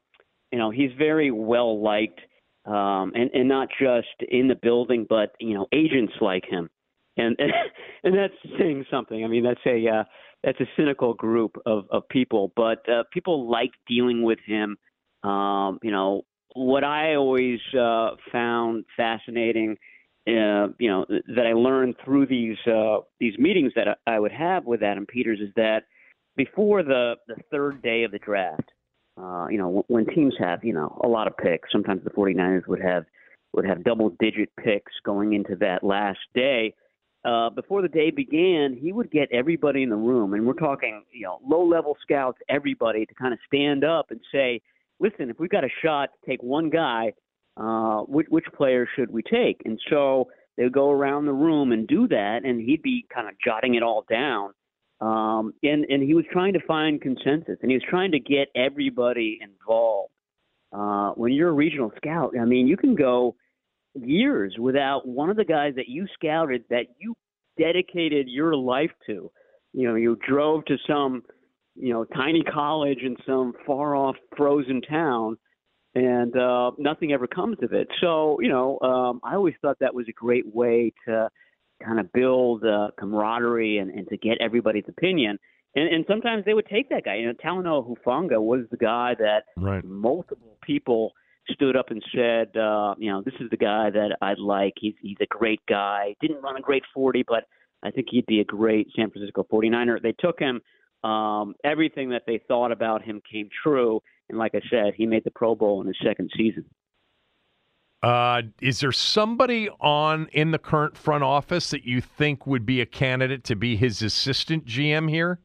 you 0.51 0.59
know, 0.59 0.71
he's 0.71 0.91
very 0.99 1.31
well 1.31 1.83
liked 1.83 2.21
um, 2.67 3.13
and 3.15 3.31
and 3.33 3.49
not 3.49 3.69
just 3.79 4.29
in 4.29 4.49
the 4.49 4.57
building, 4.61 5.07
but 5.09 5.35
you 5.39 5.55
know 5.55 5.67
agents 5.73 6.15
like 6.21 6.45
him, 6.45 6.69
and 7.17 7.37
and, 7.39 7.53
and 8.05 8.17
that's 8.17 8.59
saying 8.59 8.85
something. 8.91 9.25
I 9.25 9.29
mean, 9.29 9.45
that's 9.45 9.61
a 9.65 9.89
uh, 9.89 10.05
that's 10.43 10.61
a 10.61 10.67
cynical 10.77 11.15
group 11.15 11.57
of 11.65 11.85
of 11.91 12.09
people, 12.09 12.53
but 12.57 12.89
uh, 12.89 13.05
people 13.13 13.49
like 13.51 13.71
dealing 13.87 14.23
with 14.23 14.41
him. 14.45 14.77
Um, 15.23 15.79
you 15.83 15.91
know, 15.91 16.23
what 16.57 16.85
I 16.85 17.15
always 17.15 17.61
uh, 17.79 18.11
found 18.33 18.85
fascinating. 18.97 19.77
Uh, 20.29 20.75
you 20.81 20.91
know 20.91 21.07
that 21.09 21.47
I 21.47 21.53
learned 21.53 21.95
through 22.05 22.27
these 22.27 22.57
uh, 22.67 22.99
these 23.21 23.39
meetings 23.39 23.73
that 23.77 23.99
I 24.07 24.19
would 24.19 24.33
have 24.33 24.65
with 24.65 24.83
Adam 24.83 25.07
Peters 25.07 25.39
is 25.41 25.51
that 25.55 25.85
before 26.37 26.83
the 26.83 27.15
the 27.29 27.37
third 27.51 27.81
day 27.83 28.03
of 28.03 28.11
the 28.11 28.19
draft, 28.19 28.73
uh, 29.21 29.47
you 29.49 29.59
know, 29.59 29.85
when 29.89 30.07
teams 30.07 30.35
have, 30.39 30.63
you 30.63 30.75
know, 30.75 31.01
a 31.03 31.09
lot 31.09 31.27
of 31.27 31.37
picks, 31.37 31.73
sometimes 31.73 32.05
the 32.05 32.11
49ers 32.11 32.67
would 32.67 32.81
have 32.81 33.05
would 33.53 33.65
have 33.65 33.85
double 33.85 34.11
digit 34.21 34.51
picks 34.63 34.93
going 35.05 35.33
into 35.33 35.57
that 35.57 35.83
last 35.83 36.19
day. 36.35 36.75
Uh, 37.25 37.49
before 37.49 37.81
the 37.81 37.89
day 37.89 38.11
began, 38.11 38.77
he 38.79 38.93
would 38.93 39.11
get 39.11 39.29
everybody 39.33 39.83
in 39.83 39.89
the 39.89 39.97
room, 39.97 40.35
and 40.35 40.47
we're 40.47 40.53
talking, 40.53 41.03
you 41.13 41.23
know, 41.23 41.39
low 41.47 41.65
level 41.65 41.97
scouts, 42.03 42.39
everybody 42.49 43.07
to 43.07 43.15
kind 43.15 43.33
of 43.33 43.39
stand 43.47 43.83
up 43.83 44.11
and 44.11 44.21
say, 44.31 44.61
listen, 45.01 45.31
if 45.31 45.39
we've 45.39 45.51
got 45.51 45.65
a 45.65 45.71
shot 45.83 46.11
to 46.13 46.31
take 46.31 46.43
one 46.43 46.71
guy, 46.71 47.13
uh, 47.57 48.01
which, 48.03 48.27
which 48.29 48.45
player 48.57 48.89
should 48.97 49.11
we 49.11 49.23
take? 49.23 49.63
And 49.65 49.81
so 49.91 50.29
they 50.57 50.65
would 50.65 50.73
go 50.73 50.91
around 50.91 51.27
the 51.27 51.33
room 51.33 51.73
and 51.73 51.87
do 51.87 52.09
that, 52.09 52.41
and 52.45 52.61
he'd 52.61 52.83
be 52.83 53.07
kind 53.13 53.29
of 53.29 53.35
jotting 53.45 53.75
it 53.75 53.83
all 53.83 54.05
down. 54.11 54.51
Um, 55.01 55.53
and, 55.63 55.85
and 55.89 56.03
he 56.03 56.15
was 56.15 56.25
trying 56.33 56.55
to 56.55 56.67
find 56.67 57.01
consensus, 57.01 57.59
and 57.61 57.71
he 57.71 57.77
was 57.77 57.85
trying 57.89 58.13
to 58.13 58.21
get 58.21 58.49
everybody 58.55 59.39
involved. 59.43 60.11
Uh, 60.73 61.11
when 61.11 61.33
you're 61.33 61.51
a 61.51 61.53
regional 61.53 61.93
scout, 61.97 62.35
I 62.41 62.45
mean, 62.45 62.67
you 62.67 62.77
can 62.77 62.95
go 62.95 63.37
years 63.95 64.57
without 64.59 65.07
one 65.07 65.31
of 65.31 65.37
the 65.37 65.45
guys 65.45 65.75
that 65.77 65.89
you 65.89 66.07
scouted 66.15 66.65
that 66.71 66.87
you 66.99 67.15
dedicated 67.59 68.27
your 68.29 68.55
life 68.57 68.91
to. 69.07 69.31
You 69.73 69.89
know, 69.89 69.95
you 69.95 70.19
drove 70.27 70.65
to 70.67 70.77
some, 70.87 71.23
you 71.79 71.93
know, 71.93 72.05
tiny 72.05 72.43
college 72.43 72.99
in 73.03 73.17
some 73.27 73.53
far 73.67 73.95
off 73.95 74.17
frozen 74.37 74.81
town, 74.83 75.37
and 75.95 76.37
uh, 76.37 76.73
nothing 76.79 77.13
ever 77.13 77.27
comes 77.27 77.57
of 77.63 77.73
it. 77.73 77.89
So, 78.01 78.39
you 78.41 78.49
know, 78.49 78.79
um, 78.81 79.21
I 79.25 79.35
always 79.35 79.55
thought 79.63 79.79
that 79.81 79.95
was 79.95 80.07
a 80.09 80.13
great 80.13 80.55
way 80.55 80.93
to 81.07 81.29
kind 81.85 82.01
of 82.01 82.13
build 82.13 82.65
uh, 82.65 82.89
camaraderie 82.99 83.79
and, 83.79 83.91
and 83.91 84.09
to 84.09 84.17
get 84.17 84.39
everybody's 84.41 84.85
opinion. 84.89 85.39
And, 85.75 85.95
and 85.95 86.05
sometimes 86.09 86.45
they 86.45 86.55
would 86.55 86.67
take 86.67 86.89
that 86.91 87.05
guy. 87.05 87.17
You 87.17 87.27
know, 87.27 87.33
Talanoa 87.33 87.87
Hufanga 87.87 88.41
was 88.41 88.67
the 88.71 88.77
guy 88.77 89.15
that 89.19 89.45
right. 89.57 89.85
multiple 89.85 90.57
people 90.63 91.13
stood 91.51 91.77
up 91.77 91.91
and 91.91 92.03
said, 92.15 92.57
uh, 92.57 92.95
you 92.99 93.11
know, 93.11 93.23
this 93.23 93.35
is 93.41 93.51
the 93.51 93.57
guy 93.57 93.91
that 93.91 94.17
I'd 94.21 94.39
like. 94.39 94.75
He's 94.81 94.95
he's 95.01 95.19
a 95.21 95.27
great 95.27 95.61
guy. 95.69 96.15
Didn't 96.21 96.43
run 96.43 96.57
a 96.57 96.61
great 96.61 96.83
40, 96.93 97.25
but 97.29 97.45
I 97.83 97.91
think 97.91 98.09
he'd 98.11 98.27
be 98.27 98.41
a 98.41 98.45
great 98.45 98.89
San 98.97 99.11
Francisco 99.11 99.47
49er. 99.51 100.03
They 100.03 100.15
took 100.19 100.39
him. 100.39 100.61
Um, 101.07 101.55
everything 101.63 102.11
that 102.11 102.23
they 102.27 102.41
thought 102.49 102.73
about 102.73 103.03
him 103.03 103.23
came 103.31 103.49
true. 103.63 104.03
And 104.29 104.39
like 104.39 104.55
I 104.55 104.61
said, 104.69 104.95
he 104.97 105.07
made 105.07 105.23
the 105.25 105.31
Pro 105.31 105.55
Bowl 105.55 105.81
in 105.81 105.87
his 105.87 105.97
second 106.05 106.31
season. 106.37 106.65
Uh, 108.03 108.43
is 108.61 108.81
there 108.81 108.93
somebody 108.93 109.69
on 109.81 110.29
in 110.33 110.51
the 110.51 110.59
current 110.59 110.97
front 110.97 111.23
office 111.23 111.71
that 111.71 111.85
you 111.85 112.01
think 112.01 112.47
would 112.47 112.67
be 112.67 112.81
a 112.81 112.87
candidate 112.87 113.45
to 113.45 113.55
be 113.55 113.77
his 113.77 114.03
assistant 114.03 114.65
GM 114.67 115.09
here? 115.09 115.39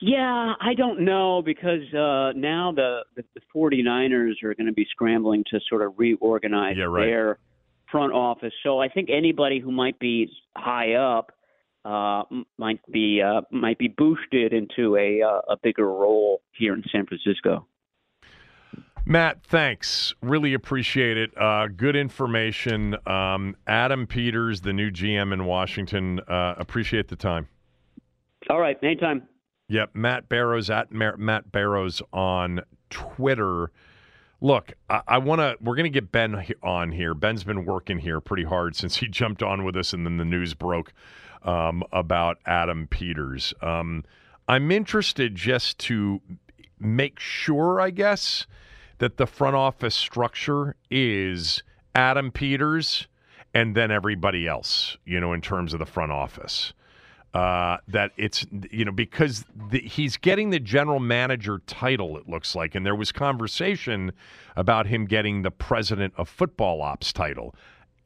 Yeah, 0.00 0.54
I 0.60 0.74
don't 0.74 1.00
know 1.00 1.42
because 1.42 1.82
uh, 1.94 2.32
now 2.36 2.72
the, 2.74 3.04
the, 3.14 3.24
the 3.34 3.40
49ers 3.54 4.42
are 4.42 4.54
going 4.54 4.66
to 4.66 4.72
be 4.72 4.86
scrambling 4.90 5.44
to 5.50 5.60
sort 5.68 5.82
of 5.82 5.94
reorganize 5.96 6.76
yeah, 6.76 6.84
right. 6.84 7.06
their 7.06 7.38
front 7.90 8.12
office. 8.12 8.52
So 8.62 8.78
I 8.78 8.88
think 8.88 9.08
anybody 9.10 9.58
who 9.58 9.70
might 9.70 9.98
be 9.98 10.30
high 10.54 10.94
up 10.94 11.32
uh, 11.86 12.24
might 12.58 12.80
be 12.90 13.22
uh, 13.22 13.42
might 13.50 13.78
be 13.78 13.88
boosted 13.88 14.52
into 14.52 14.96
a 14.96 15.22
uh, 15.22 15.40
a 15.52 15.56
bigger 15.62 15.86
role 15.86 16.42
here 16.52 16.74
in 16.74 16.82
San 16.90 17.06
Francisco. 17.06 17.66
Matt, 19.08 19.44
thanks. 19.44 20.12
Really 20.20 20.52
appreciate 20.52 21.16
it. 21.16 21.30
Uh, 21.40 21.68
good 21.68 21.94
information. 21.94 22.96
Um, 23.06 23.54
Adam 23.68 24.04
Peters, 24.04 24.62
the 24.62 24.72
new 24.72 24.90
GM 24.90 25.32
in 25.32 25.44
Washington. 25.44 26.18
Uh, 26.26 26.54
appreciate 26.58 27.06
the 27.06 27.14
time. 27.14 27.46
All 28.50 28.58
right, 28.58 28.76
anytime. 28.82 29.22
Yep, 29.68 29.90
Matt 29.94 30.28
Barrows 30.28 30.70
at 30.70 30.90
Mar- 30.90 31.16
Matt 31.16 31.52
Barrows 31.52 32.02
on 32.12 32.62
Twitter. 32.90 33.70
Look, 34.40 34.72
I, 34.90 35.02
I 35.06 35.18
want 35.18 35.40
to. 35.40 35.56
We're 35.60 35.76
going 35.76 35.84
to 35.84 36.00
get 36.00 36.10
Ben 36.10 36.44
on 36.64 36.90
here. 36.90 37.14
Ben's 37.14 37.44
been 37.44 37.64
working 37.64 37.98
here 37.98 38.20
pretty 38.20 38.44
hard 38.44 38.74
since 38.74 38.96
he 38.96 39.06
jumped 39.08 39.40
on 39.40 39.64
with 39.64 39.76
us, 39.76 39.92
and 39.92 40.04
then 40.04 40.16
the 40.16 40.24
news 40.24 40.54
broke 40.54 40.92
um, 41.46 41.82
about 41.92 42.38
Adam 42.44 42.86
Peters. 42.88 43.54
Um, 43.62 44.04
I'm 44.48 44.70
interested 44.70 45.34
just 45.34 45.78
to 45.78 46.20
make 46.78 47.18
sure, 47.18 47.80
I 47.80 47.90
guess, 47.90 48.46
that 48.98 49.16
the 49.16 49.26
front 49.26 49.56
office 49.56 49.94
structure 49.94 50.76
is 50.90 51.62
Adam 51.94 52.30
Peters 52.30 53.06
and 53.54 53.74
then 53.74 53.90
everybody 53.90 54.46
else, 54.46 54.98
you 55.06 55.18
know, 55.18 55.32
in 55.32 55.40
terms 55.40 55.72
of 55.72 55.78
the 55.78 55.86
front 55.86 56.12
office. 56.12 56.74
Uh, 57.34 57.76
that 57.86 58.12
it's 58.16 58.46
you 58.70 58.82
know 58.82 58.92
because 58.92 59.44
the, 59.70 59.80
he's 59.80 60.16
getting 60.16 60.48
the 60.48 60.60
general 60.60 61.00
manager 61.00 61.60
title 61.66 62.16
it 62.16 62.26
looks 62.26 62.54
like 62.54 62.74
and 62.74 62.86
there 62.86 62.94
was 62.94 63.12
conversation 63.12 64.10
about 64.56 64.86
him 64.86 65.04
getting 65.04 65.42
the 65.42 65.50
president 65.50 66.14
of 66.16 66.30
football 66.30 66.80
ops 66.80 67.12
title 67.12 67.54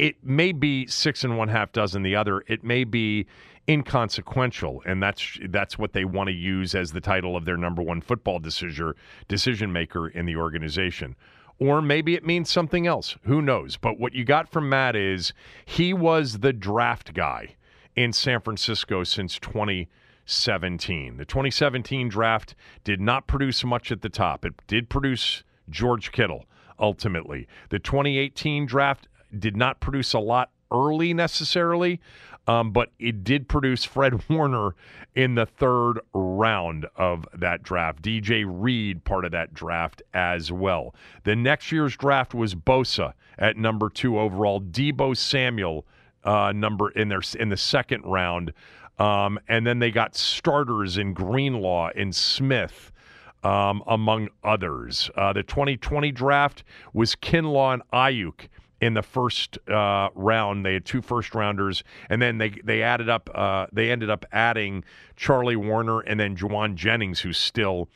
it 0.01 0.17
may 0.25 0.51
be 0.51 0.87
six 0.87 1.25
and 1.25 1.37
one 1.37 1.49
half 1.49 1.71
dozen 1.73 2.03
the 2.03 2.17
other 2.17 2.43
it 2.47 2.65
may 2.65 2.85
be 2.85 3.27
inconsequential 3.69 4.83
and 4.87 5.03
that's 5.03 5.39
that's 5.51 5.79
what 5.79 5.93
they 5.93 6.07
want 6.07 6.27
to 6.27 6.33
use 6.33 6.75
as 6.75 6.93
the 6.93 7.01
title 7.01 7.37
of 7.37 7.45
their 7.45 7.59
number 7.59 7.83
one 7.83 8.01
football 8.01 8.39
decision 8.39 8.95
decision 9.29 9.71
maker 9.71 10.09
in 10.09 10.25
the 10.25 10.35
organization 10.35 11.15
or 11.59 11.83
maybe 11.83 12.15
it 12.15 12.25
means 12.25 12.51
something 12.51 12.87
else 12.87 13.17
who 13.25 13.43
knows 13.43 13.77
but 13.77 13.99
what 13.99 14.15
you 14.15 14.25
got 14.25 14.51
from 14.51 14.69
Matt 14.69 14.97
is 14.97 15.35
he 15.67 15.93
was 15.93 16.39
the 16.39 16.55
draft 16.55 17.13
guy 17.13 17.55
in 17.95 18.13
San 18.13 18.41
Francisco 18.41 19.05
since 19.05 19.39
2017. 19.39 21.17
The 21.17 21.25
2017 21.25 22.09
draft 22.09 22.55
did 22.85 23.01
not 23.01 23.27
produce 23.27 23.65
much 23.65 23.91
at 23.91 24.01
the 24.01 24.09
top. 24.09 24.45
It 24.45 24.55
did 24.69 24.89
produce 24.89 25.43
George 25.69 26.13
Kittle 26.13 26.47
ultimately. 26.79 27.47
The 27.69 27.79
2018 27.79 28.65
draft 28.65 29.09
did 29.39 29.57
not 29.57 29.81
produce 29.81 30.13
a 30.13 30.19
lot 30.19 30.51
early 30.73 31.13
necessarily, 31.15 32.01
um, 32.47 32.73
but 32.73 32.91
it 32.99 33.25
did 33.25 33.49
produce 33.49 33.85
Fred 33.85 34.23
Warner 34.29 34.75
in 35.15 35.35
the 35.35 35.47
third 35.47 36.01
round 36.15 36.87
of 36.97 37.27
that 37.35 37.63
draft. 37.63 38.03
DJ 38.03 38.45
Reed, 38.47 39.05
part 39.05 39.25
of 39.25 39.33
that 39.33 39.55
draft 39.55 40.03
as 40.15 40.51
well. 40.51 40.95
The 41.25 41.37
next 41.37 41.73
year's 41.73 41.97
draft 41.97 42.35
was 42.35 42.55
Bosa 42.55 43.15
at 43.39 43.57
number 43.57 43.89
two 43.89 44.19
overall, 44.19 44.61
Deebo 44.61 45.17
Samuel 45.17 45.87
uh, 46.25 46.53
number 46.55 46.91
in 46.91 47.09
their 47.09 47.23
in 47.39 47.49
the 47.49 47.57
second 47.57 48.05
round, 48.05 48.53
um, 48.99 49.39
and 49.49 49.67
then 49.67 49.79
they 49.79 49.91
got 49.91 50.15
starters 50.15 50.99
in 50.99 51.15
Greenlaw 51.15 51.91
and 51.97 52.15
Smith. 52.15 52.93
Um, 53.43 53.83
among 53.87 54.29
others, 54.45 55.11
uh, 55.17 55.33
the 55.33 55.43
2020 55.43 56.13
draft 56.13 56.63
was 56.93 57.17
Kinlaw 57.17 57.73
and 57.73 57.83
Aiyuk 57.91 58.49
in 58.81 58.95
the 58.95 59.03
first 59.03 59.59
uh, 59.69 60.09
round. 60.15 60.65
They 60.65 60.75
had 60.75 60.85
two 60.85 61.03
first 61.03 61.35
rounders, 61.35 61.85
and 62.09 62.21
then 62.21 62.39
they 62.39 62.51
they 62.65 62.83
added 62.83 63.09
up. 63.09 63.31
Uh, 63.35 63.67
they 63.73 63.91
ended 63.91 64.11
up 64.11 64.25
adding 64.33 64.85
Charlie 65.17 65.57
Woerner 65.57 66.03
and 66.07 66.19
then 66.19 66.37
Jauan 66.37 66.75
Jennings, 66.75 67.21
who's 67.21 67.39
still 67.39 67.89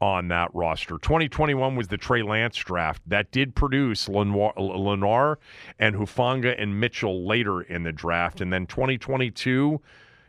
on 0.00 0.26
that 0.28 0.50
roster. 0.52 0.98
2021 0.98 1.76
was 1.76 1.86
the 1.86 1.96
Trey 1.96 2.22
Lance 2.22 2.56
draft 2.56 3.00
that 3.06 3.30
did 3.30 3.54
produce 3.54 4.08
Lenoir, 4.08 4.52
Lenoir 4.56 5.38
and 5.78 5.94
Hufanga 5.94 6.60
and 6.60 6.80
Mitchell 6.80 7.24
later 7.24 7.62
in 7.62 7.84
the 7.84 7.92
draft. 7.92 8.40
And 8.40 8.52
then 8.52 8.66
2022 8.66 9.80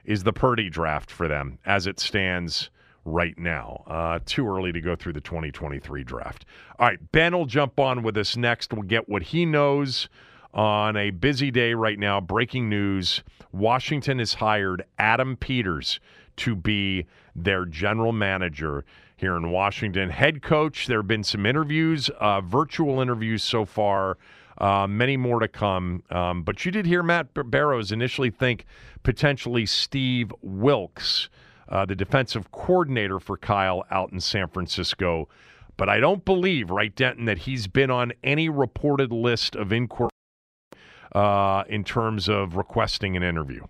is 0.05 0.24
the 0.24 0.32
Purdy 0.32 0.70
draft 0.70 1.10
for 1.10 1.27
them 1.27 1.58
as 1.65 1.88
it 1.88 2.00
stands 2.00 2.70
right 3.06 3.38
now. 3.38 3.84
Uh, 3.88 4.20
too 4.26 4.48
early 4.48 4.72
to 4.72 4.82
go 4.82 4.96
through 4.96 5.14
the 5.14 5.22
2023 5.22 6.04
draft. 6.04 6.46
All 6.80 6.88
right, 6.88 7.12
Ben 7.12 7.36
will 7.36 7.46
jump 7.46 7.80
on 7.80 8.04
with 8.04 8.18
us 8.18 8.38
next. 8.38 8.74
We'll 8.74 8.84
get 8.84 9.10
what 9.10 9.24
he 9.24 9.46
knows 9.46 10.10
on 10.54 10.96
a 10.96 11.10
busy 11.12 11.52
day 11.52 11.74
right 11.74 12.00
now. 12.00 12.22
Breaking 12.22 12.70
news 12.70 13.24
Washington 13.52 14.20
has 14.20 14.36
hired 14.36 14.84
Adam 14.98 15.36
Peters 15.36 16.00
to 16.38 16.56
be 16.56 17.06
their 17.36 17.66
general 17.66 18.12
manager 18.12 18.86
here 19.16 19.36
in 19.36 19.52
Washington. 19.52 20.10
Head 20.10 20.42
coach, 20.42 20.88
there 20.88 21.00
have 21.00 21.08
been 21.08 21.24
some 21.24 21.46
interviews, 21.46 22.10
uh, 22.20 22.42
virtual 22.42 23.00
interviews 23.00 23.44
so 23.44 23.66
far, 23.66 24.18
uh, 24.58 24.88
many 24.88 25.18
more 25.18 25.40
to 25.40 25.48
come. 25.48 26.04
Um, 26.10 26.44
but 26.44 26.66
you 26.66 26.72
did 26.72 26.86
hear 26.86 27.04
Matt 27.04 27.28
Barrows 27.34 27.92
initially 27.92 28.30
think 28.30 28.66
potentially 29.04 29.66
Steve 29.66 30.34
Wilks, 30.42 31.30
uh, 31.70 31.86
the 31.86 31.96
defensive 31.96 32.51
coordinator 32.51 33.20
for 33.20 33.38
Kyle 33.38 33.84
out 33.91 34.12
in 34.12 34.19
San 34.19 34.47
Francisco. 34.47 35.28
But 35.78 35.89
I 35.89 35.99
don't 35.99 36.23
believe, 36.23 36.69
right, 36.69 36.95
Denton, 36.95 37.26
that 37.26 37.39
he's 37.39 37.67
been 37.67 37.89
on 37.89 38.13
any 38.23 38.47
reported 38.49 39.12
list 39.12 39.56
of 39.56 39.71
inquiry 39.73 40.10
uh, 41.13 41.63
in 41.67 41.84
terms 41.84 42.30
of 42.30 42.56
requesting 42.56 43.15
an 43.17 43.23
interview. 43.23 43.65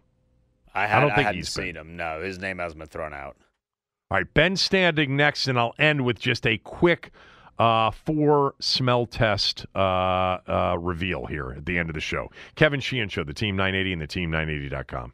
I, 0.74 0.88
had, 0.88 0.98
I 0.98 1.02
don't 1.02 1.16
think 1.16 1.28
I 1.28 1.34
he's 1.34 1.50
seen 1.50 1.74
been. 1.74 1.78
him. 1.78 1.98
No, 1.98 2.22
his 2.22 2.40
name 2.40 2.58
hasn't 2.60 2.80
been 2.80 2.90
thrown 2.90 3.14
out. 3.14 3.38
All 4.12 4.18
right, 4.18 4.34
Ben 4.34 4.56
Standig 4.56 5.08
next, 5.10 5.48
and 5.48 5.58
I'll 5.58 5.76
end 5.80 6.04
with 6.04 6.20
just 6.20 6.46
a 6.46 6.58
quick 6.58 7.12
uh, 7.60 7.92
four 7.92 8.56
smell 8.60 9.06
test 9.06 9.66
uh, 9.76 9.80
uh, 9.80 10.78
reveal 10.80 11.26
here 11.26 11.54
at 11.56 11.66
the 11.66 11.78
end 11.78 11.90
of 11.90 11.94
the 11.96 12.02
show. 12.02 12.30
Kevin 12.56 12.80
Sheehan 12.80 13.10
Show, 13.10 13.24
the 13.24 13.34
Team 13.34 13.56
980 13.56 13.94
and 13.94 14.02
the 14.02 14.08
Team980.com. 14.08 15.14